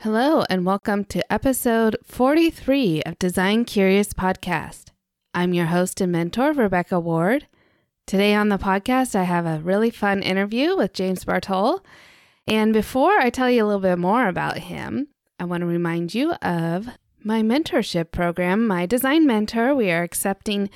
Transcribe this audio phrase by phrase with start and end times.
[0.00, 4.90] Hello, and welcome to episode 43 of Design Curious Podcast.
[5.32, 7.46] I'm your host and mentor, Rebecca Ward.
[8.06, 11.80] Today on the podcast, I have a really fun interview with James Bartol.
[12.46, 15.08] And before I tell you a little bit more about him,
[15.40, 16.88] I want to remind you of
[17.24, 19.74] my mentorship program, My Design Mentor.
[19.74, 20.68] We are accepting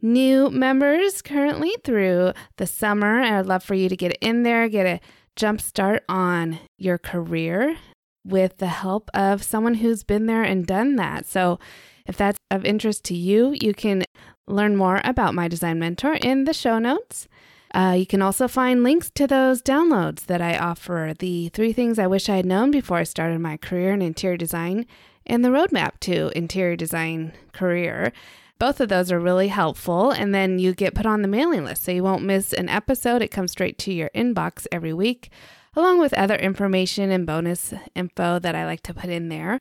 [0.00, 3.20] new members currently through the summer.
[3.20, 5.00] And I'd love for you to get in there, get a
[5.36, 7.76] jump start on your career
[8.24, 11.26] with the help of someone who's been there and done that.
[11.26, 11.58] So,
[12.06, 14.04] if that's of interest to you, you can
[14.46, 17.28] learn more about my design mentor in the show notes.
[17.74, 21.98] Uh, you can also find links to those downloads that I offer the three things
[21.98, 24.86] I wish I had known before I started my career in interior design
[25.26, 28.12] and the roadmap to interior design career.
[28.60, 31.82] Both of those are really helpful, and then you get put on the mailing list
[31.82, 33.22] so you won't miss an episode.
[33.22, 35.30] It comes straight to your inbox every week
[35.76, 39.58] along with other information and bonus info that I like to put in there.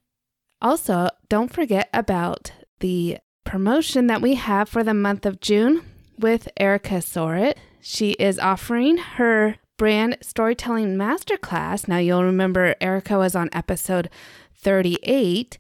[0.62, 5.84] Also, don't forget about the promotion that we have for the month of June
[6.18, 7.56] with Erica Sorit.
[7.82, 11.88] She is offering her brand storytelling masterclass.
[11.88, 14.10] Now, you'll remember Erica was on episode
[14.56, 15.58] 38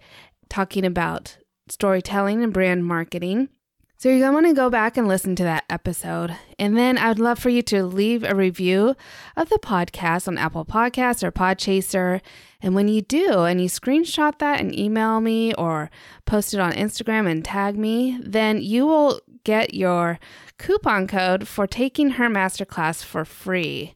[0.49, 3.49] talking about storytelling and brand marketing.
[4.03, 6.35] So you're going to want to go back and listen to that episode.
[6.59, 8.97] And then I would love for you to leave a review
[9.37, 12.19] of the podcast on Apple Podcasts or Podchaser.
[12.61, 15.89] And when you do, and you screenshot that and email me or
[16.25, 20.19] post it on Instagram and tag me, then you will get your
[20.57, 23.95] coupon code for taking her masterclass for free.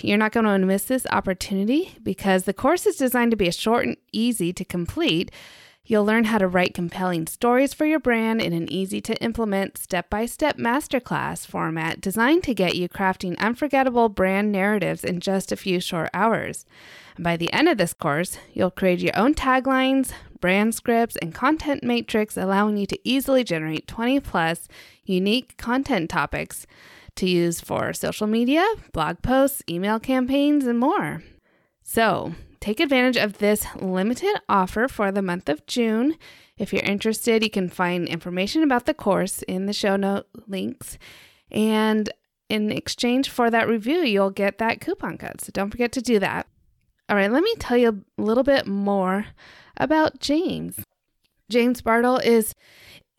[0.00, 3.84] You're not going to miss this opportunity because the course is designed to be short
[3.84, 5.32] and easy to complete.
[5.90, 9.76] You'll learn how to write compelling stories for your brand in an easy to implement
[9.76, 15.50] step by step masterclass format designed to get you crafting unforgettable brand narratives in just
[15.50, 16.64] a few short hours.
[17.16, 21.34] And by the end of this course, you'll create your own taglines, brand scripts, and
[21.34, 24.68] content matrix, allowing you to easily generate 20 plus
[25.02, 26.68] unique content topics
[27.16, 31.24] to use for social media, blog posts, email campaigns, and more.
[31.82, 36.16] So, take advantage of this limited offer for the month of June.
[36.58, 40.98] If you're interested, you can find information about the course in the show note links.
[41.50, 42.10] And
[42.48, 45.40] in exchange for that review, you'll get that coupon code.
[45.40, 46.46] So don't forget to do that.
[47.08, 49.26] All right, let me tell you a little bit more
[49.76, 50.80] about James.
[51.48, 52.54] James Bartol is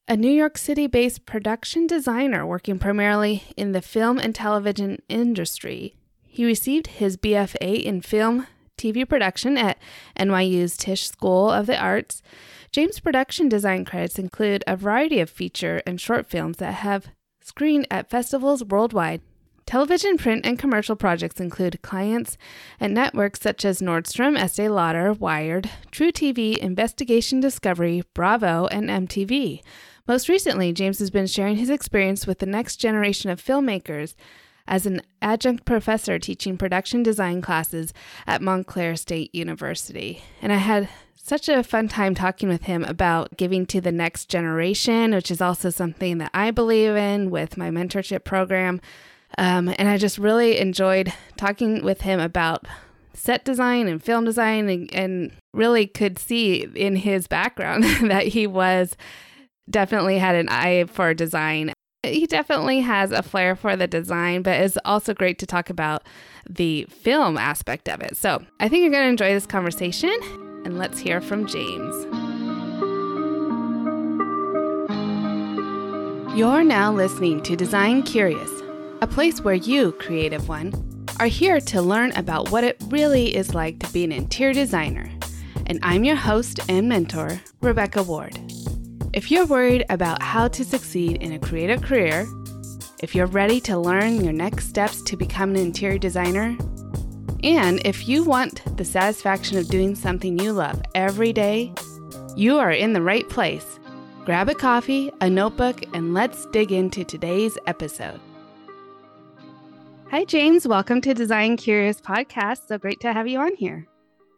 [0.08, 5.96] a New York City based production designer working primarily in the film and television industry.
[6.24, 8.48] He received his BFA in film,
[8.82, 9.78] TV production at
[10.18, 12.24] NYU's Tisch School of the Arts.
[12.72, 17.10] James' production design credits include a variety of feature and short films that have
[17.42, 19.22] screened at festivals worldwide.
[19.68, 22.38] Television, print, and commercial projects include clients
[22.80, 29.62] and networks such as Nordstrom, Estee Lauder, Wired, TruTV, Investigation Discovery, Bravo, and MTV.
[30.08, 34.16] Most recently, James has been sharing his experience with the next generation of filmmakers
[34.68, 37.94] as an adjunct professor teaching production design classes
[38.28, 40.24] at Montclair State University.
[40.42, 44.26] And I had such a fun time talking with him about giving to the next
[44.26, 48.82] generation, which is also something that I believe in with my mentorship program.
[49.38, 52.66] Um, and I just really enjoyed talking with him about
[53.14, 58.48] set design and film design and, and really could see in his background that he
[58.48, 58.98] was
[59.70, 61.72] definitely had an eye for design
[62.04, 66.04] he definitely has a flair for the design, but it's also great to talk about
[66.50, 68.18] the film aspect of it.
[68.18, 70.12] So I think you're going to enjoy this conversation,
[70.66, 71.96] and let's hear from James.
[76.36, 78.50] You're now listening to Design Curious,
[79.02, 83.54] a place where you, creative one, are here to learn about what it really is
[83.54, 85.12] like to be an interior designer.
[85.68, 88.51] And I'm your host and mentor, Rebecca Ward.
[89.14, 92.26] If you're worried about how to succeed in a creative career,
[93.04, 96.56] if you're ready to learn your next steps to become an interior designer,
[97.44, 101.74] and if you want the satisfaction of doing something you love every day,
[102.38, 103.80] you are in the right place.
[104.24, 108.22] Grab a coffee, a notebook, and let's dig into today's episode.
[110.10, 110.66] Hi, James.
[110.66, 112.70] Welcome to Design Curious Podcast.
[112.70, 113.86] So great to have you on here.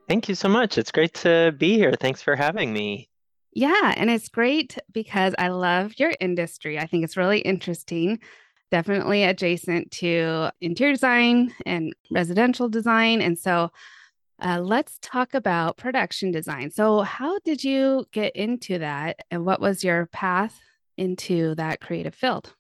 [0.07, 0.79] Thank you so much.
[0.79, 1.93] It's great to be here.
[1.93, 3.07] Thanks for having me.
[3.55, 6.79] Yeah, and it's great because I love your industry.
[6.79, 8.19] I think it's really interesting.
[8.71, 13.21] Definitely adjacent to interior design and residential design.
[13.21, 13.71] And so
[14.43, 16.71] uh, let's talk about production design.
[16.71, 20.59] So, how did you get into that, and what was your path
[20.97, 22.53] into that creative field?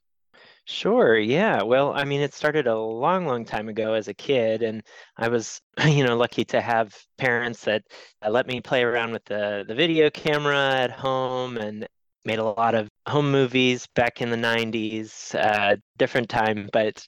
[0.65, 1.61] Sure, yeah.
[1.61, 4.81] Well, I mean, it started a long, long time ago as a kid, and
[5.17, 7.83] I was, you know, lucky to have parents that
[8.25, 11.85] uh, let me play around with the the video camera at home and
[12.25, 17.05] made a lot of home movies back in the 90s, uh, different time, but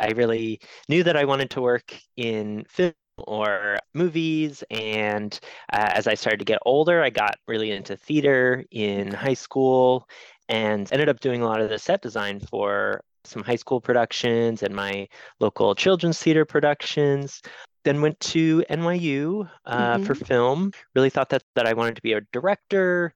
[0.00, 4.64] I really knew that I wanted to work in film or movies.
[4.70, 5.38] And
[5.72, 10.08] uh, as I started to get older, I got really into theater in high school
[10.50, 14.62] and ended up doing a lot of the set design for some high school productions
[14.62, 15.06] and my
[15.38, 17.40] local children's theater productions.
[17.84, 20.04] Then went to NYU uh, mm-hmm.
[20.04, 20.72] for film.
[20.94, 23.14] Really thought that that I wanted to be a director.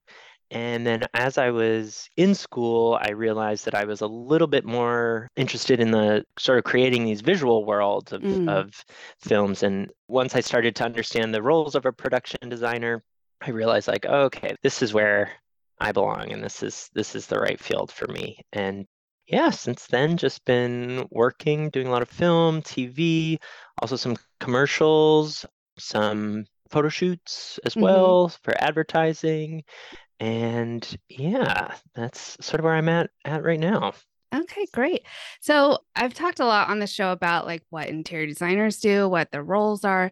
[0.51, 4.65] And then as I was in school, I realized that I was a little bit
[4.65, 8.49] more interested in the sort of creating these visual worlds of, mm.
[8.49, 8.73] of
[9.21, 9.65] films.
[9.65, 13.03] And once I started to understand the roles of a production designer,
[13.41, 15.33] I realized like, oh, okay, this is where
[15.85, 18.39] I belong and this is this is the right field for me.
[18.53, 18.87] And
[19.27, 23.39] yeah, since then just been working, doing a lot of film, TV,
[23.81, 25.47] also some commercials,
[25.79, 27.83] some photo shoots as mm-hmm.
[27.83, 29.65] well for advertising
[30.21, 33.93] and yeah, that's sort of where I'm at at right now.
[34.35, 35.03] Okay, great.
[35.41, 39.31] So I've talked a lot on the show about like what interior designers do, what
[39.31, 40.11] their roles are.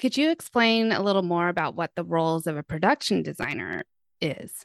[0.00, 3.82] Could you explain a little more about what the roles of a production designer
[4.20, 4.64] is?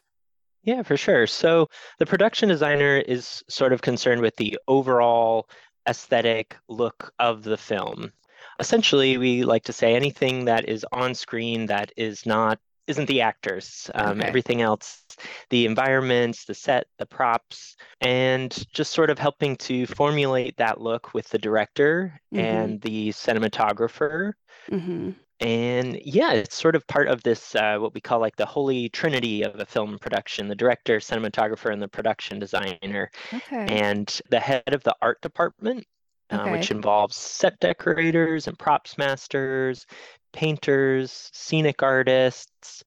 [0.64, 1.26] Yeah, for sure.
[1.26, 1.68] So
[1.98, 5.48] the production designer is sort of concerned with the overall
[5.88, 8.12] aesthetic look of the film.
[8.58, 13.22] Essentially, we like to say anything that is on screen that is not isn't the
[13.22, 13.90] actors.
[13.94, 14.28] Um, okay.
[14.28, 15.04] Everything else,
[15.50, 21.14] the environments, the set, the props, and just sort of helping to formulate that look
[21.14, 22.44] with the director mm-hmm.
[22.44, 24.32] and the cinematographer.
[24.70, 25.10] Mm-hmm.
[25.40, 28.88] And yeah, it's sort of part of this, uh, what we call like the holy
[28.88, 33.10] trinity of a film production the director, cinematographer, and the production designer.
[33.32, 33.66] Okay.
[33.68, 35.86] And the head of the art department
[36.30, 39.86] uh, which involves set decorators and props masters,
[40.32, 42.84] painters, scenic artists.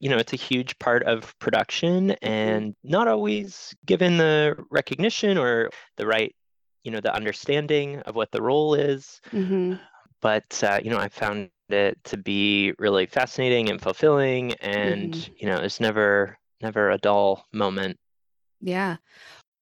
[0.00, 2.26] You know, it's a huge part of production mm-hmm.
[2.26, 6.34] and not always given the recognition or the right,
[6.84, 9.20] you know, the understanding of what the role is.
[9.30, 9.74] Mm-hmm.
[10.20, 14.52] But, uh, you know, I found it to be really fascinating and fulfilling.
[14.54, 15.32] And, mm-hmm.
[15.38, 17.98] you know, it's never, never a dull moment.
[18.60, 18.96] Yeah.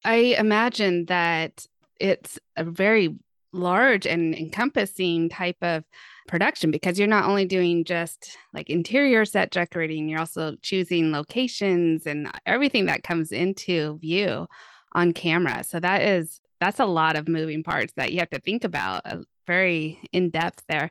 [0.04, 1.66] I imagine that
[2.00, 3.16] it's a very
[3.52, 5.84] large and encompassing type of
[6.26, 12.06] production because you're not only doing just like interior set decorating, you're also choosing locations
[12.06, 14.46] and everything that comes into view
[14.92, 15.64] on camera.
[15.64, 19.02] So that is that's a lot of moving parts that you have to think about,
[19.04, 20.90] uh, very in depth there.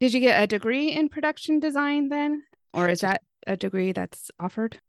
[0.00, 2.42] Did you get a degree in production design then,
[2.74, 4.80] or is that a degree that's offered?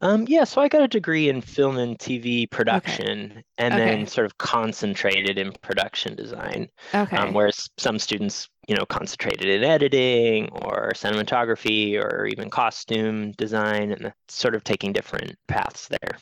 [0.00, 3.42] Um, yeah, so I got a degree in film and TV production okay.
[3.58, 3.84] and okay.
[3.84, 6.68] then sort of concentrated in production design.
[6.94, 7.16] Okay.
[7.16, 13.90] Um, whereas some students, you know, concentrated in editing or cinematography or even costume design
[13.90, 16.18] and sort of taking different paths there.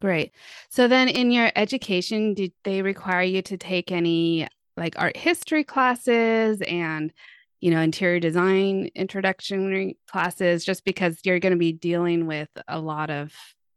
[0.00, 0.32] Great.
[0.70, 4.48] So then in your education, did they require you to take any
[4.78, 7.12] like art history classes and
[7.60, 12.78] you know, interior design introductory classes, just because you're going to be dealing with a
[12.78, 13.32] lot of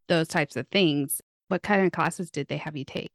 [0.07, 1.21] those types of things.
[1.49, 3.11] What kind of classes did they have you take?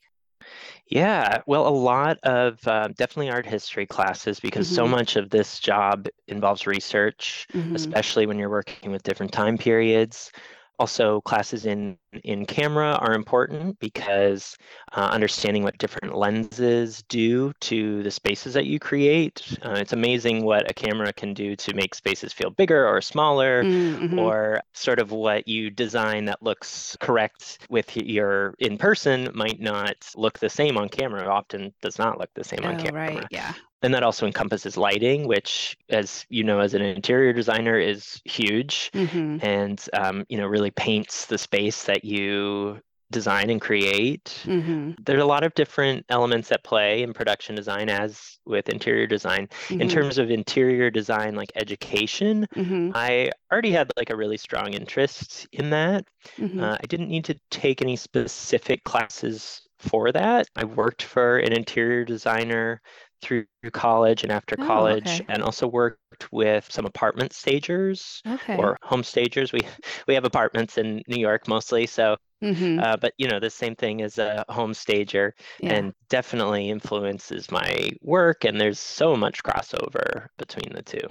[0.87, 4.77] Yeah, well, a lot of uh, definitely art history classes because mm-hmm.
[4.77, 7.75] so much of this job involves research, mm-hmm.
[7.75, 10.33] especially when you're working with different time periods.
[10.79, 14.57] Also, classes in, in camera are important because
[14.93, 19.59] uh, understanding what different lenses do to the spaces that you create.
[19.63, 23.65] Uh, it's amazing what a camera can do to make spaces feel bigger or smaller,
[23.65, 24.19] mm-hmm.
[24.19, 29.97] or sort of what you design that looks correct with your in person might not
[30.15, 31.27] look the same on camera.
[31.29, 33.15] Often does not look the same oh, on camera.
[33.15, 33.53] Right, yeah.
[33.83, 38.91] And that also encompasses lighting, which, as you know, as an interior designer, is huge,
[38.93, 39.39] mm-hmm.
[39.41, 42.81] and um, you know, really paints the space that you
[43.11, 44.43] design and create.
[44.45, 44.93] Mm-hmm.
[45.05, 49.49] There's a lot of different elements at play in production design, as with interior design.
[49.69, 49.81] Mm-hmm.
[49.81, 52.91] In terms of interior design, like education, mm-hmm.
[52.95, 56.05] I already had like a really strong interest in that.
[56.37, 56.61] Mm-hmm.
[56.61, 60.49] Uh, I didn't need to take any specific classes for that.
[60.57, 62.83] I worked for an interior designer
[63.23, 65.25] through college and after oh, college okay.
[65.29, 65.99] and also worked
[66.33, 68.57] with some apartment stagers okay.
[68.57, 69.61] or home stagers we
[70.09, 72.79] we have apartments in new york mostly so mm-hmm.
[72.81, 75.75] uh, but you know the same thing as a home stager yeah.
[75.75, 81.07] and definitely influences my work and there's so much crossover between the two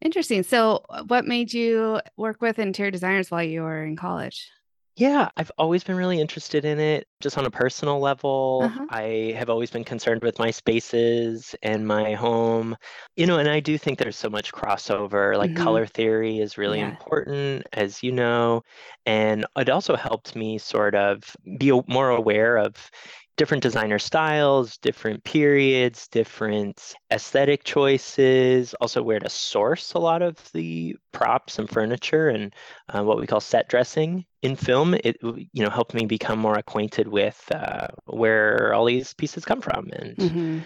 [0.00, 4.48] interesting so uh, what made you work with interior designers while you were in college
[4.96, 7.08] Yeah, I've always been really interested in it.
[7.20, 8.88] Just on a personal level, Uh-huh.
[8.88, 12.76] I have always been concerned with my spaces and my home.
[13.16, 15.36] You know, and I do think there's so much crossover.
[15.36, 15.54] Like Mhm.
[15.54, 16.80] color theory is really Yeah.
[16.80, 18.62] important, as you know.
[19.04, 22.88] And it also helped me sort of be more aware of
[23.36, 30.36] different designer styles, different periods, different aesthetic choices, also where to source a lot of
[30.52, 32.54] the props and furniture and
[32.88, 34.94] uh, what we call set dressing in film.
[34.94, 39.60] It you know helped me become more acquainted with uh, where all these pieces come
[39.60, 40.64] from, and hmm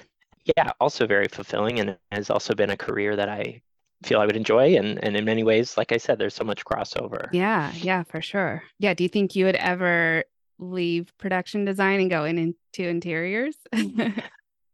[0.56, 3.62] yeah, also very fulfilling, and has also been a career that I
[4.04, 6.64] feel I would enjoy, and and in many ways, like I said, there's so much
[6.64, 7.30] crossover.
[7.30, 8.62] Yeah, yeah, for sure.
[8.78, 8.94] Yeah.
[8.94, 10.24] Do you think you would ever
[10.58, 13.56] leave production design and go in into interiors?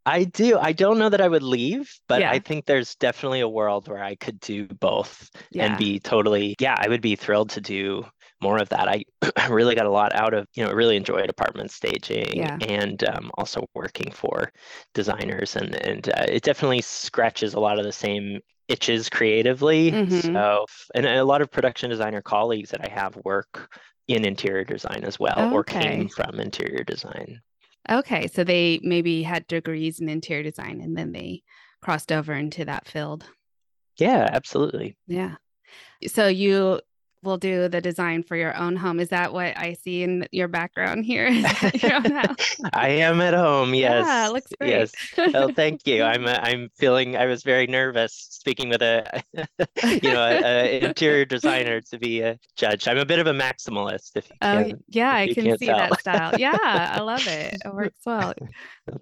[0.07, 0.59] I do.
[0.59, 2.31] I don't know that I would leave, but Yeah.
[2.31, 5.67] I think there's definitely a world where I could do both Yeah.
[5.67, 8.05] and be totally, yeah, I would be thrilled to do
[8.43, 8.87] more of that.
[8.87, 9.05] I
[9.49, 12.59] really got a lot out of, you know, really enjoyed apartment staging Yeah.
[12.69, 14.53] and um, also working for
[14.93, 19.93] designers, and and uh, it definitely scratches a lot of the same itches creatively.
[19.93, 20.33] Mhm.
[20.35, 23.75] So, and a lot of production designer colleagues that I have work
[24.09, 27.41] in interior design as well, or came from interior design.
[27.89, 28.29] Okay.
[28.29, 31.43] So they maybe had degrees in interior design and then they
[31.83, 33.25] crossed over into that field.
[33.99, 34.97] Yeah, absolutely.
[35.07, 35.37] Yeah.
[36.07, 36.81] So you
[37.25, 39.01] will do the design for your own home.
[39.01, 41.29] Is that what I see in your background here?
[41.83, 42.01] your?
[42.73, 43.75] I am at home.
[43.75, 44.05] Yes.
[44.07, 44.71] Yeah, it looks great.
[44.71, 44.93] Yes.
[45.35, 46.03] Well, thank you.
[46.05, 49.23] I'm uh, I'm feeling I was very nervous speaking with a
[50.03, 52.87] you know a, a interior designer to be a judge.
[52.87, 54.85] I'm a bit of a maximalist if you Oh, can.
[54.89, 55.79] yeah, I can see tell.
[55.79, 56.33] that style.
[56.39, 57.57] Yeah, I love it.
[57.65, 58.35] It works well.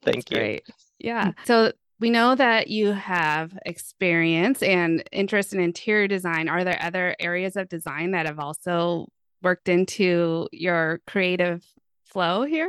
[0.04, 0.36] Thank That's you.
[0.38, 0.62] Great.
[0.98, 1.32] Yeah.
[1.44, 1.72] So
[2.02, 6.49] we know that you have experience and interest in interior design.
[6.49, 9.06] Are there other areas of design that have also
[9.40, 11.64] worked into your creative
[12.04, 12.68] flow here?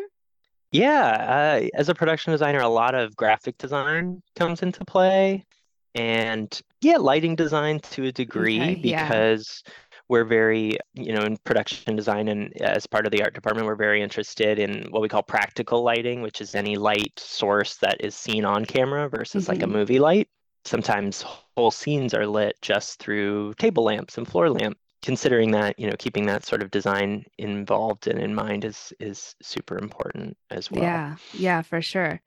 [0.72, 5.44] Yeah, uh, as a production designer, a lot of graphic design comes into play,
[5.96, 9.08] and yeah, lighting design to a degree Okay, yeah.
[10.10, 13.76] We're very, you know, in production design and as part of the art department, we're
[13.76, 18.16] very interested in what we call practical lighting, which is any light source that is
[18.16, 19.72] seen on camera versus like a Mhm.
[19.72, 20.30] movie light.
[20.66, 21.22] Sometimes
[21.56, 24.78] whole scenes are lit just through table lamps and floor lamp.
[25.04, 29.36] Considering that, you know, keeping that sort of design involved and in mind is is
[29.42, 30.82] super important as well.
[30.82, 32.22] Yeah, yeah, for sure.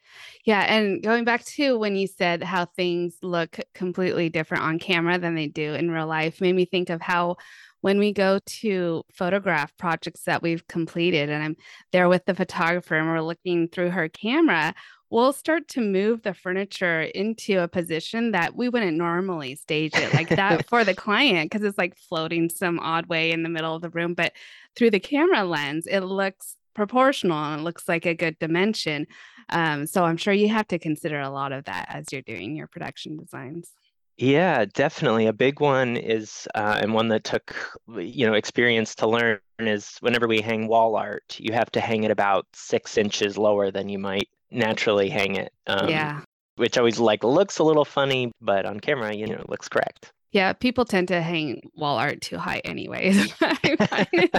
[0.45, 5.19] Yeah, and going back to when you said how things look completely different on camera
[5.19, 7.37] than they do in real life, made me think of how
[7.81, 11.57] when we go to photograph projects that we've completed and I'm
[11.93, 14.75] there with the photographer and we're looking through her camera,
[15.11, 20.13] we'll start to move the furniture into a position that we wouldn't normally stage it
[20.15, 23.75] like that for the client because it's like floating some odd way in the middle
[23.75, 24.15] of the room.
[24.15, 24.33] But
[24.75, 29.07] through the camera lens, it looks proportional and it looks like a good dimension.
[29.49, 32.57] Um, so I'm sure you have to consider a lot of that as you're doing
[32.57, 33.71] your production designs.
[34.19, 35.27] Yeah, definitely.
[35.27, 37.55] A big one is, uh, and one that took,
[37.99, 42.05] you know, experience to learn is whenever we hang wall art, you have to hang
[42.05, 45.53] it about six inches lower than you might naturally hang it.
[45.67, 46.21] Um, yeah.
[46.57, 50.13] which always like looks a little funny, but on camera, you know, it looks correct.
[50.33, 53.33] Yeah, people tend to hang wall art too high anyways.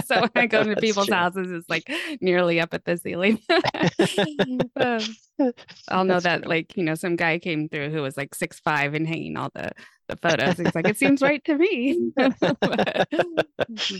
[0.04, 1.16] So when I go to people's true.
[1.16, 3.40] houses, it's like nearly up at the ceiling.
[4.76, 5.16] Um,
[5.88, 6.50] I'll know That's that true.
[6.50, 9.50] like, you know, some guy came through who was like six five and hanging all
[9.54, 9.70] the
[10.08, 10.58] the photos.
[10.58, 12.12] He's like, it seems right to me.
[12.16, 13.08] but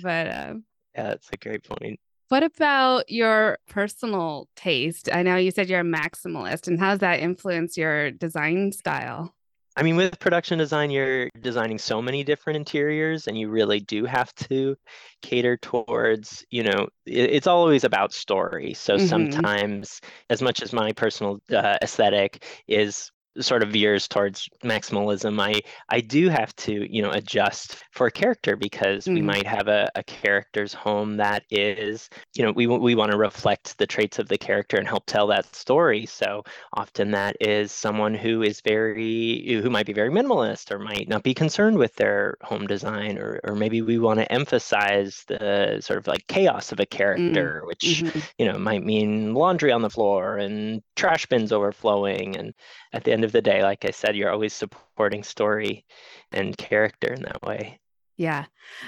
[0.03, 2.01] but um Yeah, that's a great point.
[2.29, 5.09] What about your personal taste?
[5.13, 9.35] I know you said you're a maximalist, and how does that influence your design style?
[9.77, 14.05] I mean, with production design, you're designing so many different interiors, and you really do
[14.07, 14.77] have to
[15.23, 18.75] cater towards, you know, it's always about story.
[18.75, 18.99] So Mhm.
[18.99, 25.61] sometimes, as much as my personal uh, aesthetic is sort of veers towards maximalism, I
[25.89, 29.23] I do have to, you know, adjust for a character because we Mhm.
[29.23, 33.79] might have a, a character's home that is, you know, we we want to reflect
[33.79, 36.07] the traits of the character and help tell that story.
[36.07, 41.09] So often that is someone who is very who might be very minimalist or might
[41.09, 45.79] not be concerned with their home design or or maybe we want to emphasize the
[45.81, 48.29] sort of like chaos of a character which Mhm.
[48.39, 52.55] you know might mean laundry on the floor and trash bins overflowing and
[52.93, 55.85] at the end of the day like I said you're always supporting story
[56.33, 57.81] and character in that way
[58.17, 58.47] Yeah,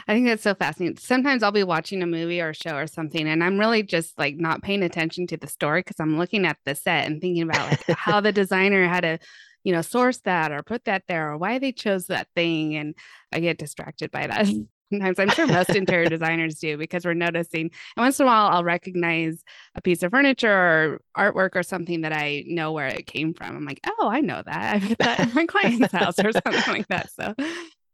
[0.08, 0.98] I think that's so fascinating.
[0.98, 4.18] Sometimes I'll be watching a movie or a show or something, and I'm really just
[4.18, 7.44] like not paying attention to the story because I'm looking at the set and thinking
[7.44, 9.18] about like how the designer had to,
[9.62, 12.74] you know, source that or put that there or why they chose that thing.
[12.74, 12.96] And
[13.32, 14.48] I get distracted by that.
[14.90, 15.18] sometimes.
[15.18, 17.62] I'm sure most interior designers do because we're noticing.
[17.62, 17.72] And
[18.04, 19.42] once in a while, I'll recognize
[19.74, 23.56] a piece of furniture or artwork or something that I know where it came from.
[23.56, 24.74] I'm like, oh, I know that.
[24.74, 27.10] I put that in my client's house or something like that.
[27.12, 27.34] So,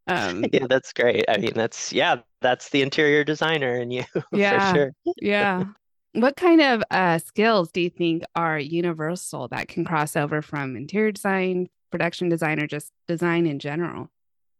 [0.07, 1.25] um, yeah, that's great.
[1.29, 4.93] I mean, that's yeah, that's the interior designer in you yeah, for sure.
[5.21, 5.65] yeah.
[6.13, 10.75] What kind of uh, skills do you think are universal that can cross over from
[10.75, 14.11] interior design, production design, or just design in general?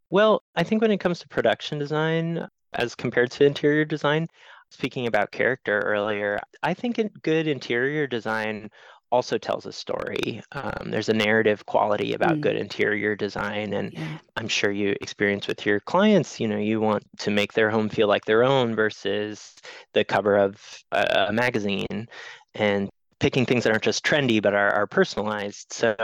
[0.09, 4.27] Well, I think when it comes to production design, as compared to interior design,
[4.69, 8.69] speaking about character earlier, I think good interior design
[9.11, 10.41] also tells a story.
[10.51, 12.41] Um, there's a narrative quality about mm.
[12.41, 14.17] good interior design, and yeah.
[14.35, 16.39] I'm sure you experience with your clients.
[16.39, 19.55] You know, you want to make their home feel like their own versus
[19.93, 22.07] the cover of a, a magazine,
[22.53, 25.71] and picking things that aren't just trendy but are, are personalized.
[25.71, 25.95] So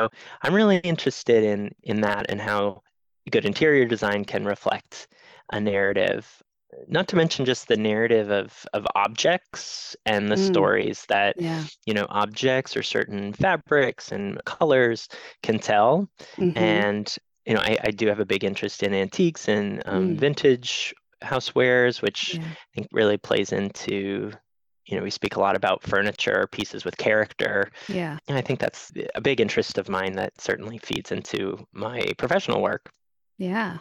[0.41, 2.83] I'm really interested in in that and how
[3.31, 5.07] good interior design can reflect
[5.51, 6.43] a narrative
[6.87, 10.47] not to mention just the narrative of of objects and the mm.
[10.47, 11.63] stories that yeah.
[11.85, 15.07] you know objects or certain fabrics and colors
[15.41, 16.57] can tell mm-hmm.
[16.57, 17.15] and
[17.45, 20.19] you know I, I do have a big interest in antiques and um, mm.
[20.19, 22.43] vintage housewares which yeah.
[22.43, 24.31] i think really plays into
[24.85, 28.59] you know we speak a lot about furniture pieces with character yeah and i think
[28.59, 32.91] that's a big interest of mine that certainly feeds into my professional work
[33.43, 33.77] yeah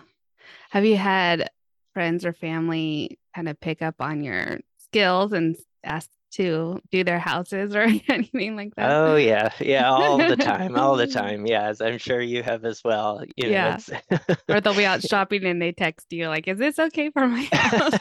[0.70, 1.50] have you had
[1.92, 7.18] friends or family kind of pick up on your skills and ask to do their
[7.18, 8.90] houses or anything like that?
[8.90, 11.46] Oh yeah, yeah, all the time, all the time.
[11.46, 13.22] Yes, I'm sure you have as well.
[13.36, 13.78] You know, yeah,
[14.48, 17.48] or they'll be out shopping and they text you like, "Is this okay for my
[17.52, 18.00] house?"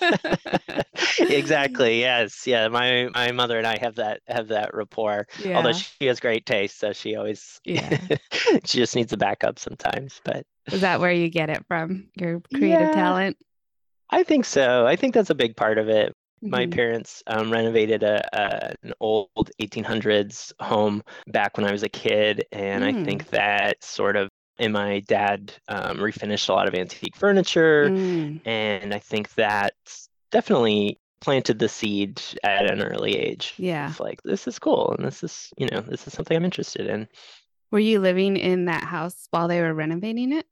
[1.20, 2.00] exactly.
[2.00, 2.48] Yes.
[2.48, 2.68] Yeah.
[2.70, 5.28] My my mother and I have that have that rapport.
[5.44, 5.58] Yeah.
[5.58, 7.98] Although she has great taste, so she always yeah
[8.66, 10.22] she just needs a backup sometimes.
[10.24, 12.10] But is that where you get it from?
[12.16, 12.92] Your creative yeah.
[12.92, 13.38] talent?
[14.10, 14.86] I think so.
[14.86, 16.14] I think that's a big part of it.
[16.42, 16.72] My mm-hmm.
[16.72, 22.46] parents um, renovated a, a, an old 1800s home back when I was a kid,
[22.52, 22.88] and mm.
[22.88, 24.30] I think that sort of.
[24.58, 28.42] And my dad um, refinished a lot of antique furniture, mm.
[28.46, 29.74] and I think that
[30.32, 33.54] definitely planted the seed at an early age.
[33.58, 36.46] Yeah, it's like this is cool, and this is you know this is something I'm
[36.46, 37.08] interested in.
[37.72, 40.48] Were you living in that house while they were renovating it?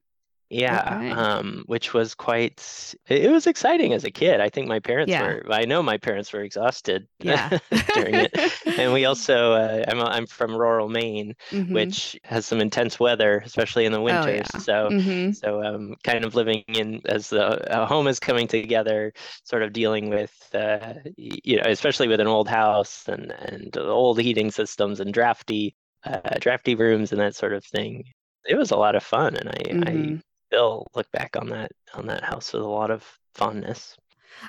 [0.52, 1.16] Yeah, Okay.
[1.16, 4.42] um, which was quite, it was exciting as a kid.
[4.42, 5.20] I think my parents Yeah.
[5.20, 7.52] were, I know my parents were exhausted Yeah.
[7.94, 8.34] during it.
[8.76, 13.44] And we also, uh, I'm, I'm from rural Maine, hmm which has some intense weather,
[13.46, 14.50] especially in the Oh, winters.
[14.54, 14.64] yeah.
[14.64, 19.14] So, hmm so um, kind of living in as the a home is coming together,
[19.44, 24.20] sort of dealing with, uh, you know, especially with an old house and and old
[24.20, 28.04] heating systems and drafty, uh, drafty rooms and that sort of thing.
[28.46, 30.16] It was a lot of fun, and I, I hmm
[30.48, 33.04] still look back on that on that house with a lot of
[33.36, 33.96] fondness.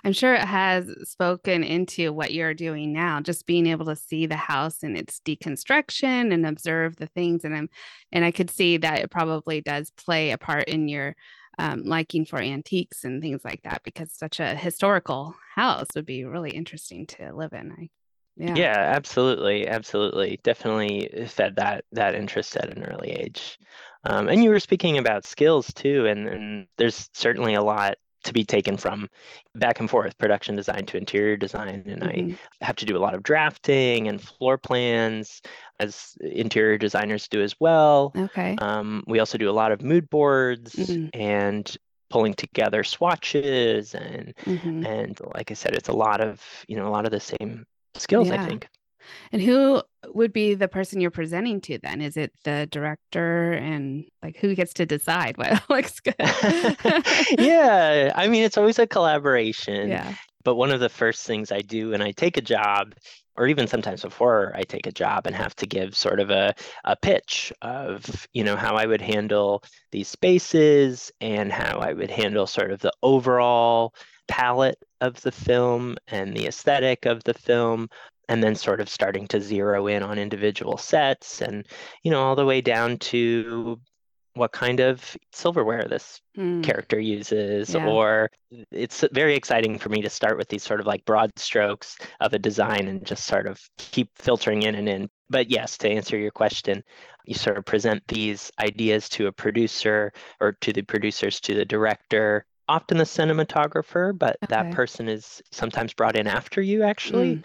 [0.04, 4.26] I'm sure it has spoken into what you're doing now, just being able to see
[4.26, 7.44] the house and its deconstruction and observe the things.
[7.44, 7.68] And I'm,
[8.12, 11.16] and I could see that it probably does play a part in your
[11.58, 16.24] um, liking for antiques and things like that, because such a historical house would be
[16.24, 17.72] really interesting to live in.
[17.72, 17.90] I,
[18.40, 18.54] yeah.
[18.54, 20.40] Yeah, absolutely, absolutely.
[20.42, 23.58] Definitely fed that that interest at an early age.
[24.04, 28.32] Um, and you were speaking about skills too, and, and there's certainly a lot to
[28.32, 29.08] be taken from
[29.54, 32.34] back and forth production design to interior design and mm-hmm.
[32.60, 35.40] i have to do a lot of drafting and floor plans
[35.78, 40.10] as interior designers do as well okay um, we also do a lot of mood
[40.10, 41.08] boards mm-hmm.
[41.18, 41.78] and
[42.10, 44.84] pulling together swatches and mm-hmm.
[44.84, 47.64] and like i said it's a lot of you know a lot of the same
[47.94, 48.42] skills yeah.
[48.42, 48.68] i think
[49.32, 52.00] and who would be the person you're presenting to then?
[52.00, 56.14] Is it the director and like who gets to decide what looks good?
[57.38, 59.88] yeah, I mean, it's always a collaboration.
[59.88, 60.14] Yeah.
[60.42, 62.94] But one of the first things I do when I take a job,
[63.36, 66.54] or even sometimes before I take a job and have to give sort of a,
[66.84, 72.10] a pitch of, you know, how I would handle these spaces and how I would
[72.10, 73.94] handle sort of the overall
[74.28, 77.88] palette of the film and the aesthetic of the film
[78.28, 81.66] and then sort of starting to zero in on individual sets and
[82.02, 83.78] you know all the way down to
[84.34, 86.62] what kind of silverware this mm.
[86.62, 87.84] character uses yeah.
[87.84, 88.30] or
[88.70, 92.32] it's very exciting for me to start with these sort of like broad strokes of
[92.32, 96.16] a design and just sort of keep filtering in and in but yes to answer
[96.16, 96.82] your question
[97.26, 101.64] you sort of present these ideas to a producer or to the producers to the
[101.64, 104.54] director often the cinematographer but okay.
[104.54, 107.44] that person is sometimes brought in after you actually mm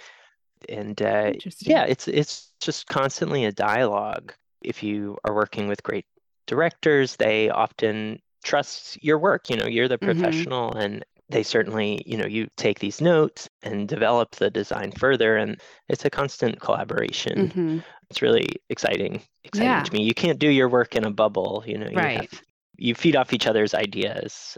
[0.70, 4.34] and uh, yeah it's it's just constantly a dialogue
[4.64, 6.06] if you are working with great
[6.48, 10.20] directors they often trust your work you know you're the mm-hmm.
[10.20, 10.80] professional mm-hmm.
[10.80, 15.60] and they certainly, you know, you take these notes and develop the design further, and
[15.90, 17.50] it's a constant collaboration.
[17.50, 17.80] hmm
[18.12, 19.84] It's really exciting, exciting Yeah.
[19.84, 20.04] to me.
[20.04, 21.90] You can't do your work in a bubble, you know.
[21.90, 22.22] You Right.
[22.22, 22.42] have,
[22.78, 24.58] you feed off each other's ideas,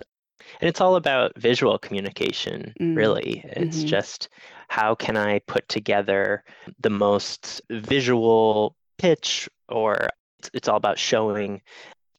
[0.61, 2.73] and it's all about visual communication.
[2.79, 2.95] Mm.
[2.95, 3.87] Really, it's Mhm.
[3.87, 4.29] just
[4.69, 6.43] how can I put together
[6.79, 11.61] the most visual pitch, or it's, it's all about showing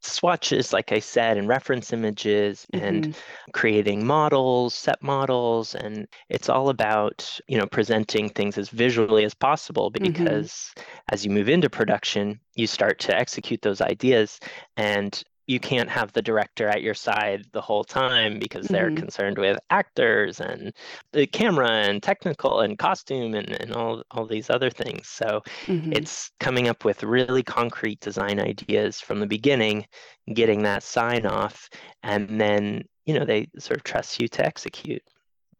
[0.01, 3.14] swatches, like I said, and reference images, and Mhm.
[3.53, 9.35] creating models, set models, and it's all about, you know, presenting things as visually as
[9.35, 10.03] possible Mhm.
[10.03, 10.73] because
[11.11, 14.38] as you move into production, you start to execute those ideas
[14.77, 18.97] and you can't have the director at your side the whole time because they're Mhm.
[18.97, 20.73] concerned with actors and
[21.13, 25.09] the camera and technical and costume and, and all, all these other things.
[25.09, 25.97] So Mhm.
[25.97, 29.87] it's coming up with really concrete design ideas from the beginning,
[30.35, 31.69] getting that sign off,
[32.03, 35.03] and then, you know, they sort of trust you to execute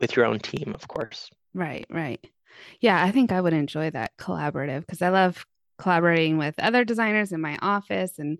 [0.01, 1.31] with your own team, of course.
[1.55, 2.23] Right, right.
[2.81, 5.45] Yeah, I think I would enjoy that collaborative because I love
[5.79, 8.39] collaborating with other designers in my office and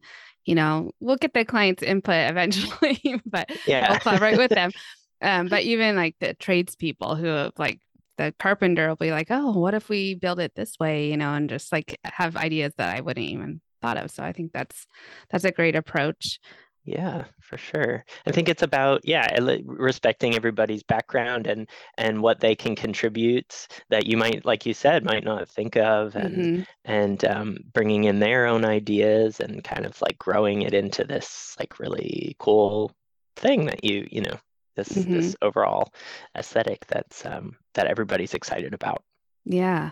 [0.49, 3.87] you know, we'll get the client's input eventually, but Yeah.
[3.87, 4.73] we'll collaborate with them.
[5.21, 7.81] Um, but even like the tradespeople who have, like
[8.19, 11.35] the carpenter will be like, oh, what if we build it this way, you know,
[11.35, 14.11] and just like have ideas that I wouldn't even thought of.
[14.13, 14.87] So I think that's
[15.29, 16.39] that's a great approach.
[16.89, 18.03] Yeah, for sure.
[18.27, 19.27] I think it's about yeah,
[19.67, 25.05] respecting everybody's background and and what they can contribute that you might, like you said,
[25.05, 26.67] might not think of, and Mhm.
[26.87, 31.55] and um, bringing in their own ideas and kind of like growing it into this
[31.59, 32.91] like really cool
[33.37, 34.39] thing that you you know
[34.77, 35.13] this Mhm.
[35.13, 35.93] this overall
[36.37, 39.05] aesthetic that's um, that everybody's excited about.
[39.45, 39.91] Yeah.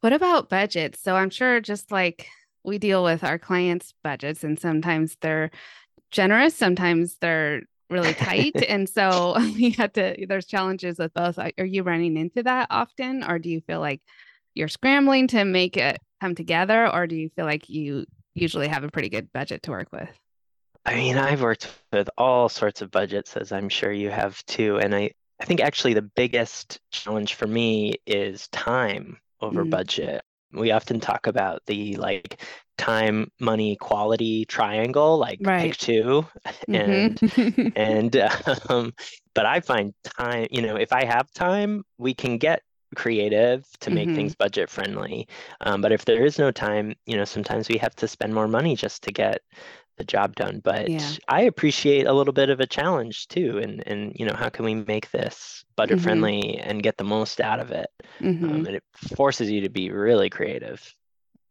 [0.00, 1.00] What about budgets?
[1.02, 2.28] So I'm sure just like
[2.64, 5.50] we deal with our clients' budgets, and sometimes they're
[6.12, 8.54] generous, sometimes they're really tight.
[8.68, 11.38] and so you have to, there's challenges with both.
[11.38, 14.00] Are you running into that often, or do you feel like
[14.54, 18.84] you're scrambling to make it come together, or do you feel like you usually have
[18.84, 20.08] a pretty good budget to work with?
[20.84, 24.78] I mean, I've worked with all sorts of budgets, as I'm sure you have too.
[24.78, 29.70] And I, I think actually the biggest challenge for me is time over Mm.
[29.70, 30.22] budget.
[30.52, 32.42] We often talk about the like
[32.78, 35.54] time, money, quality triangle, like Right.
[35.56, 36.26] take two.
[36.72, 37.72] And Mhm.
[37.74, 38.14] and
[38.68, 38.92] um,
[39.34, 42.62] but I find time, you know, if I have time, we can get
[42.94, 44.12] creative to make Mhm.
[44.12, 45.26] things budget friendly.
[45.62, 48.48] Um, but if there is no time, you know, sometimes we have to spend more
[48.48, 49.40] money just to get
[50.02, 50.60] the job done.
[50.64, 51.10] But Yeah.
[51.28, 53.58] I appreciate a little bit of a challenge too.
[53.62, 56.02] And and you know, how can we make this budget Mhm.
[56.02, 57.86] friendly and get the most out of it?
[58.20, 58.42] Mhm.
[58.42, 58.82] Um, and it
[59.16, 60.94] forces you to be really creative.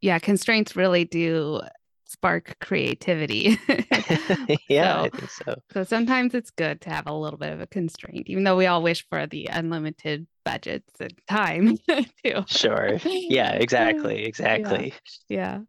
[0.03, 1.61] yeah, constraints really do
[2.05, 3.55] spark creativity.
[4.67, 5.55] yeah, So- I think so.
[5.73, 8.65] So sometimes it's good to have a little bit of a constraint, even though we
[8.65, 11.77] all wish for the unlimited budgets and time
[12.25, 12.43] too.
[12.47, 12.97] Sure.
[13.05, 14.93] Yeah, exactly, exactly.
[15.29, 15.59] Yeah.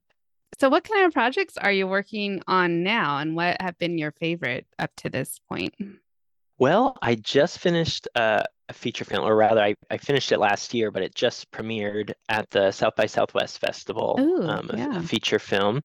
[0.62, 4.12] So what kind of projects are you working on now and what have been your
[4.12, 5.74] favorite up to this point?
[6.56, 10.72] Well, I just finished uh, a feature film, or rather, I, I finished it last
[10.72, 14.16] year, but it just premiered at the South by Southwest Festival.
[14.20, 15.80] Ooh, um, a, a feature film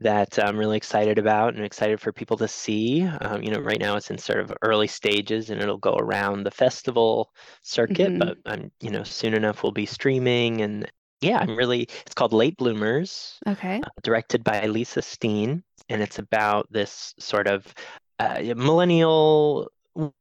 [0.00, 3.04] that I'm really excited about and excited for people to see.
[3.04, 6.44] Um, you know, right now it's in sort of early stages and it'll go around
[6.44, 8.18] the festival circuit, Mhm.
[8.18, 10.62] but I'm, you know, soon enough we'll be streaming.
[10.62, 10.90] And
[11.22, 13.80] yeah, I'm really, it's called Late Bloomers Okay.
[13.82, 17.72] uh, directed by Lisa Steen, and it's about this sort of
[18.18, 19.68] uh, millennial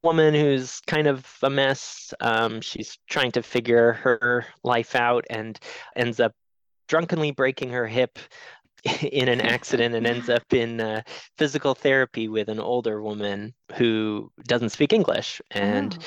[0.03, 2.13] woman who's kind of a mess.
[2.19, 5.59] Um, she's trying to figure her life out and
[5.95, 6.33] ends up
[6.87, 8.19] drunkenly breaking her hip
[9.01, 11.01] in an accident and ends up in uh,
[11.37, 15.41] physical therapy with an older woman who doesn't speak English.
[15.51, 16.05] And Oh.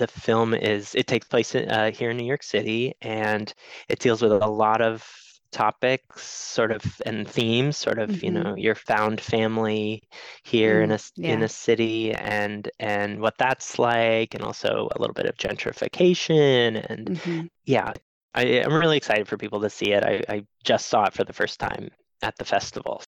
[0.00, 3.54] The film is it takes place in, uh, here in New York City and
[3.88, 5.06] it deals with a lot of
[5.52, 8.32] topics sort of and themes sort of you Mhm.
[8.32, 10.02] know your found family
[10.44, 11.44] here in Mm, a s- in yeah.
[11.44, 17.10] a city and and what that's like and also a little bit of gentrification and
[17.10, 17.48] Mhm.
[17.66, 17.92] yeah
[18.34, 21.24] I, I'm really excited for people to see it I, I just saw it for
[21.24, 21.90] the first time
[22.22, 23.02] at the festival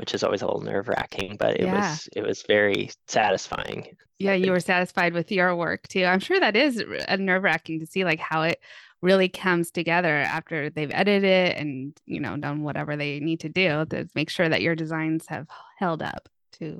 [0.00, 1.78] which is always a little nerve wracking but it Yeah.
[1.92, 3.86] was it was very satisfying
[4.18, 6.04] Yeah, you were satisfied with your work too.
[6.04, 8.60] I'm sure that is r- nerve wracking to see like how it
[9.02, 13.48] really comes together after they've edited it and you know done whatever they need to
[13.48, 15.46] do to make sure that your designs have
[15.78, 16.76] held up too.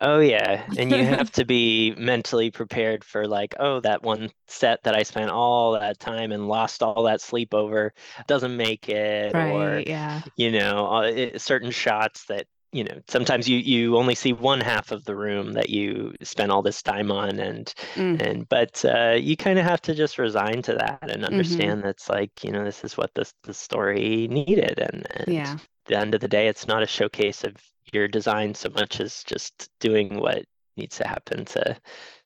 [0.00, 4.82] Oh yeah, and you have to be mentally prepared for like, oh, that one set
[4.82, 7.92] that I spent all that time and lost all that sleep over
[8.26, 9.86] doesn't make it, or Right.
[9.86, 10.22] Yeah.
[10.36, 14.60] you know, uh, it, certain shots that you know sometimes you you only see one
[14.60, 18.20] half of the room that you spent all this time on and mm.
[18.20, 21.24] and but uh, you kind of have to just resign to that and mm-hmm.
[21.24, 21.86] understand mm-hmm.
[21.86, 25.96] that's like you know this is what this the story needed and, and yeah the
[25.96, 27.54] end of the day it's not a showcase of
[27.92, 30.44] your design so much as just doing what
[30.76, 31.76] needs to happen to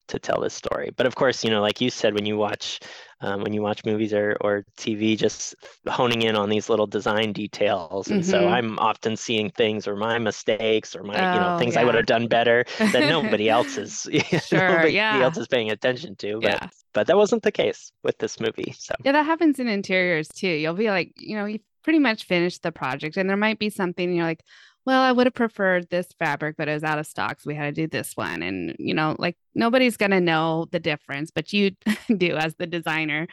[0.08, 0.90] to tell this story.
[0.96, 2.80] But of course, you know, like you said, when you watch
[3.20, 5.56] um, when you watch movies or, or TV, just
[5.88, 8.08] honing in on these little design details.
[8.08, 8.30] And mm-hmm.
[8.30, 11.74] so I'm often seeing things or my mistakes or my, oh, you know, oh, things
[11.74, 11.80] yeah.
[11.80, 14.08] I would have done better that nobody else is,
[14.46, 15.20] sure, nobody yeah.
[15.20, 16.34] else is paying attention to.
[16.40, 16.68] But, yeah.
[16.92, 18.72] but that wasn't the case with this movie.
[18.78, 20.46] So yeah, that happens in interiors too.
[20.46, 23.70] You'll be like, you know, you pretty much finished the project and there might be
[23.70, 24.44] something you're like,
[24.88, 27.42] well, I would have preferred this fabric, but it was out of stock.
[27.42, 28.42] So we had to do this one.
[28.42, 31.72] And, you know, like nobody's going to know the difference, but you
[32.16, 33.26] do as the designer.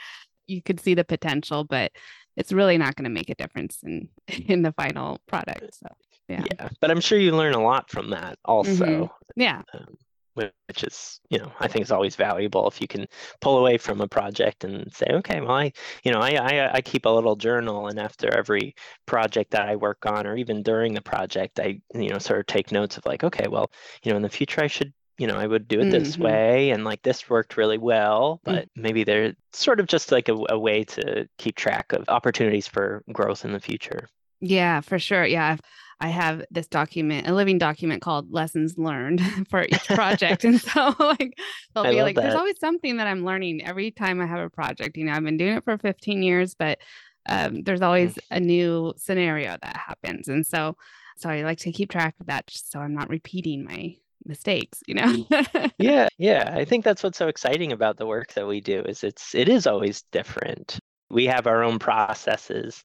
[0.48, 1.94] You could see the potential, but
[2.36, 5.76] it's really not going to make a difference in in the final product.
[5.76, 5.88] So,
[6.28, 6.44] yeah.
[6.52, 6.68] Yeah.
[6.82, 8.86] But I'm sure you learn a lot from that also.
[8.86, 9.42] Mm-hmm.
[9.42, 9.62] Yeah.
[9.74, 9.96] Um,
[10.36, 13.08] which is you know i think is always valuable if you can
[13.42, 15.72] pull away from a project and say okay well i
[16.04, 19.76] you know i i, I keep a little journal and after every project that i
[19.76, 23.06] work on or even during the project i you know sort of take notes of
[23.06, 23.72] like okay well
[24.04, 26.24] you know in the future i should you know i would do it this mm-hmm.
[26.24, 28.40] way and like this worked really well mm.
[28.44, 28.82] but mm-hmm.
[28.82, 33.04] maybe they're sort of just like a, a way to keep track of opportunities for
[33.14, 34.10] growth in the future
[34.42, 35.62] yeah for sure yeah I've,
[36.00, 40.44] I have this document, a living document called lessons learned for each project.
[40.44, 41.38] and so like
[41.74, 42.22] they'll be like, that.
[42.22, 44.98] there's always something that I'm learning every time I have a project.
[44.98, 46.80] You know, I've been doing it for 15 years, but
[47.28, 48.22] um, there's always mm.
[48.32, 50.28] a new scenario that happens.
[50.28, 50.76] And so
[51.18, 54.82] so I like to keep track of that just so I'm not repeating my mistakes
[54.88, 55.26] you know
[55.78, 59.04] yeah yeah i think that's what's so exciting about the work that we do is
[59.04, 60.80] it's it is always different
[61.10, 62.84] we have our own processes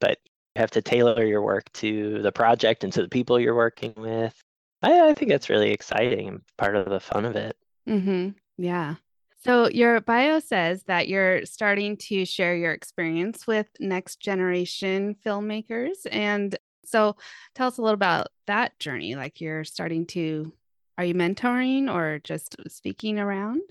[0.00, 0.18] but
[0.56, 4.34] have to tailor your work to the project and to the people you're working with.
[4.82, 7.56] I, I think that's really exciting and part of the fun of it.
[7.88, 8.30] Mm-hmm.
[8.58, 8.96] Yeah.
[9.44, 16.06] So your bio says that you're starting to share your experience with next generation filmmakers.
[16.10, 17.16] And so
[17.54, 19.16] tell us a little about that journey.
[19.16, 20.52] Like you're starting to,
[20.96, 23.62] are you mentoring or just speaking around?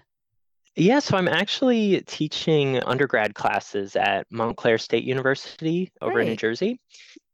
[0.76, 6.80] Yeah, so I'm actually teaching undergrad classes at Montclair State University over in New Jersey.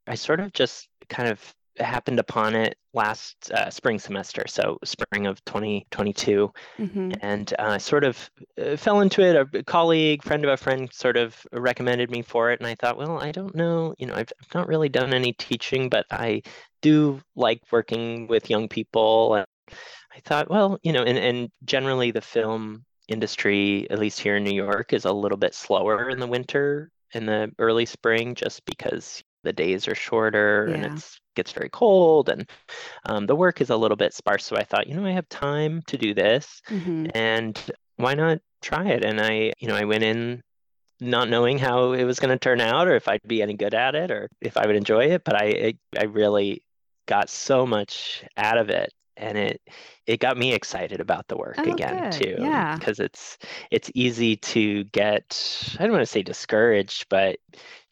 [0.08, 5.28] I sort of just kind of happened upon it last uh, spring semester, so spring
[5.28, 9.36] of 2022, hmm and I uh, sort of uh, fell into it.
[9.36, 12.98] A colleague, friend of a friend, sort of recommended me for it, and I thought,
[12.98, 16.42] well, I don't know, you know, I've, I've not really done any teaching, but I
[16.82, 19.46] do like working with young people, and
[20.16, 24.44] I thought, well, you know, and and generally the film industry, at least here in
[24.44, 28.66] New York, is a little bit slower in the winter in the early spring just
[28.66, 30.76] because the days are shorter yeah.
[30.76, 32.50] and it gets very cold and
[33.06, 34.46] um, the work is a little bit sparse.
[34.46, 37.08] So I thought, you know, I have time to do this mm-hmm.
[37.16, 37.60] and
[37.96, 39.06] why not try it?
[39.06, 40.42] And I, you know, I went in
[41.00, 43.74] not knowing how it was going to turn out or if I'd be any good
[43.74, 45.24] at it or if I would enjoy it.
[45.24, 46.64] But I, I really
[47.06, 49.62] got so much out of it and it
[50.06, 52.12] it got me excited about the work oh, again good.
[52.12, 53.38] too yeah because it's
[53.72, 57.38] it's easy to get i don't want to say discouraged but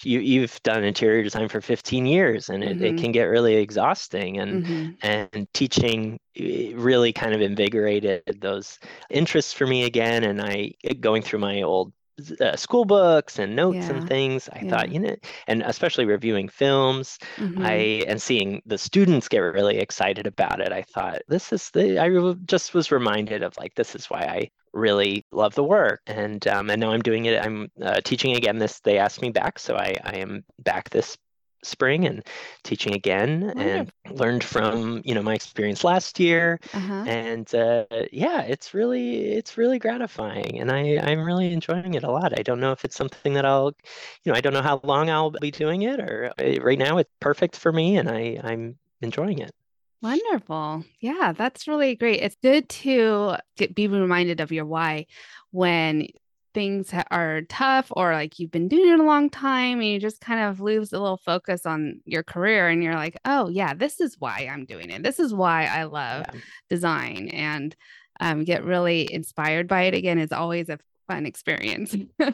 [0.03, 2.85] you you've done interior design for 15 years and it, mm-hmm.
[2.85, 4.91] it can get really exhausting and mm-hmm.
[5.01, 11.21] and teaching eh, really kind of invigorated those interests for me again and i going
[11.21, 11.91] through my old
[12.39, 13.91] uh, school books and notes yeah.
[13.91, 14.69] and things i yeah.
[14.69, 15.15] thought you know
[15.47, 17.65] and especially reviewing films mm-hmm.
[17.65, 21.99] i and seeing the students get really excited about it i thought this is the
[21.99, 26.47] i just was reminded of like this is why i really love the work and
[26.47, 29.57] um, and now i'm doing it i'm uh, teaching again this they asked me back
[29.57, 31.17] so i i am back this
[31.65, 32.23] spring and
[32.63, 37.03] teaching again and learned from you know my experience last year uh-huh.
[37.07, 42.11] and uh, yeah it's really it's really gratifying and i i'm really enjoying it a
[42.11, 43.73] lot i don't know if it's something that i'll
[44.23, 46.97] you know i don't know how long i'll be doing it or uh, right now
[46.97, 49.51] it's perfect for me and i i'm enjoying it
[50.01, 50.83] Wonderful.
[50.99, 52.21] Yeah, that's really great.
[52.21, 55.07] It's good to get, be reminded of your why
[55.49, 56.09] when
[56.55, 60.21] things are tough or like you've been doing it a long time and you just
[60.21, 63.99] kind of lose a little focus on your career and you're like oh yeah this
[63.99, 65.03] is why i'm doing it.
[65.03, 66.39] This is why i love yeah.
[66.69, 67.27] design.
[67.27, 67.75] And
[68.21, 71.95] um, get really inspired by it again is always a fun experience.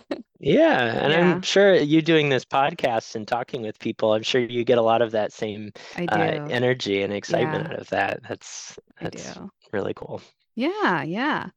[0.43, 1.19] Yeah and yeah.
[1.19, 4.81] i'm sure you doing this podcast and talking with people i'm sure you get a
[4.81, 7.73] lot of that same uh, energy and excitement yeah.
[7.73, 8.21] out of that.
[8.27, 9.37] That's that's
[9.71, 10.19] really cool
[10.55, 11.49] yeah yeah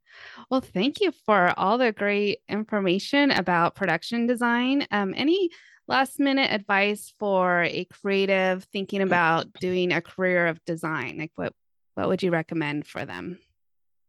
[0.51, 4.87] well, thank you for all the great information about production design.
[4.93, 5.51] Um, any
[5.89, 11.19] last minute advice for a creative thinking about doing a career of design?
[11.19, 11.55] Like what
[11.97, 13.41] what would you recommend for them?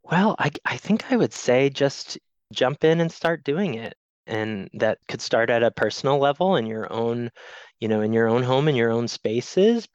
[0.04, 2.18] Well, I I think I would say just
[2.54, 3.96] jump in and start doing it.
[4.28, 7.30] And that could start at a personal level in your own,
[7.80, 9.88] you know, in your own home, in your own spaces.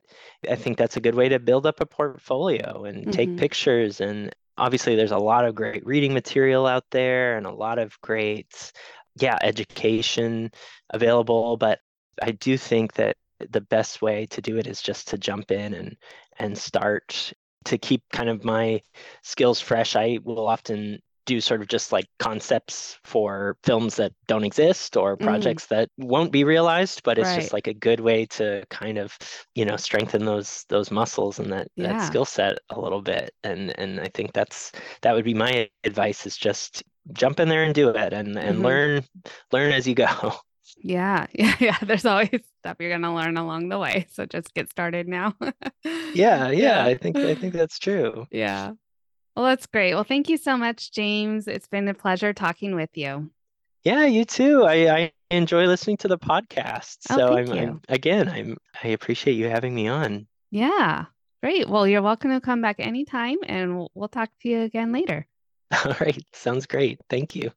[0.48, 3.36] I think that's a good way to build up a portfolio and take Mhm.
[3.36, 4.00] pictures.
[4.00, 8.00] And obviously, there's a lot of great reading material out there and a lot of
[8.02, 8.72] great,
[9.16, 10.52] yeah, education
[10.90, 11.56] available.
[11.56, 11.80] But
[12.22, 13.16] I do think that
[13.50, 15.96] the best way to do it is just to jump in and
[16.38, 17.32] and start
[17.64, 18.82] to keep kind of my
[19.22, 19.96] skills fresh.
[19.96, 25.16] I will often do sort of just like concepts for films that don't exist or
[25.20, 25.54] Mm.
[25.54, 27.34] projects that won't be realized, but it's Right.
[27.34, 29.16] just like a good way to kind of,
[29.54, 33.32] you know, strengthen those those muscles and that that skill set a little bit.
[33.44, 37.64] And and I think that's that would be my advice is just jump in there
[37.64, 38.62] and do it and and Mhm.
[38.62, 39.04] learn
[39.52, 40.34] learn as you go.
[40.76, 41.26] Yeah.
[41.34, 41.56] Yeah.
[41.60, 41.78] Yeah.
[41.82, 42.28] There's always
[42.60, 44.06] stuff you're going to learn along the way.
[44.10, 45.36] So just get started now.
[46.12, 48.26] Yeah, yeah, I think I think that's true.
[48.30, 48.72] Yeah.
[49.36, 49.94] Well, that's great.
[49.94, 51.46] Well, thank you so much, James.
[51.46, 53.30] It's been a pleasure talking with you.
[53.84, 54.64] Yeah, you too.
[54.64, 56.98] I, I enjoy listening to the podcast.
[57.10, 60.26] Oh, So I'm, I'm again, I'm I appreciate you having me on.
[60.50, 61.06] Yeah.
[61.42, 61.68] Great.
[61.70, 65.26] Well, you're welcome to come back anytime and we'll, we'll talk to you again later.
[65.84, 67.00] All right, sounds great.
[67.08, 67.52] Thank you.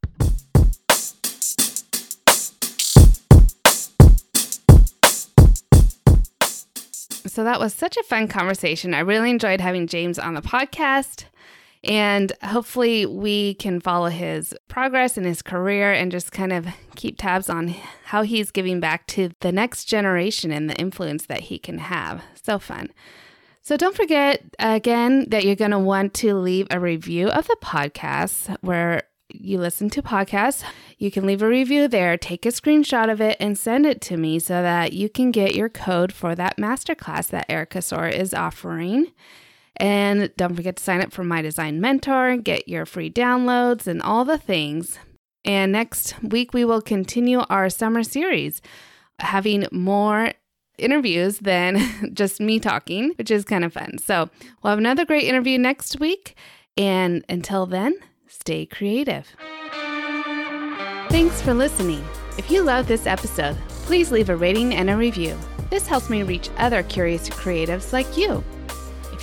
[7.26, 8.94] So that was such a fun conversation.
[8.94, 11.26] I really enjoyed having James on the podcast.
[11.84, 17.18] And hopefully, we can follow his progress in his career and just kind of keep
[17.18, 21.60] tabs on how he's giving back to the next generation and the influence that he
[21.60, 22.24] can have.
[22.42, 22.90] So fun.
[23.62, 27.58] So don't forget again that you're going to want to leave a review of the
[27.62, 30.64] podcast where you listen to podcasts.
[30.98, 34.18] You can leave a review there, take a screenshot of it, and send it to
[34.18, 38.34] me so that you can get your code for that masterclass that Erica Soar is
[38.34, 39.12] offering.
[39.78, 44.02] And don't forget to sign up for my design mentor, get your free downloads, and
[44.02, 45.00] all the things.
[45.46, 48.62] And next week, we will continue our summer series,
[49.20, 50.34] having more
[50.78, 51.80] interviews than
[52.14, 53.98] just me talking, which is kind of fun.
[53.98, 54.30] So
[54.62, 56.36] we'll have another great interview next week.
[56.78, 57.96] And until then,
[58.28, 59.36] stay creative.
[61.10, 62.04] Thanks for listening.
[62.38, 65.38] If you love this episode, please leave a rating and a review.
[65.70, 68.44] This helps me reach other curious creatives like you.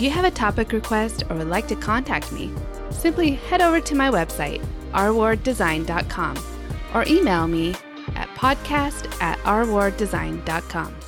[0.01, 2.51] If you have a topic request or would like to contact me,
[2.89, 6.39] simply head over to my website, rwarddesign.com,
[6.95, 7.75] or email me
[8.17, 11.00] at podcast at rwarddesign.com.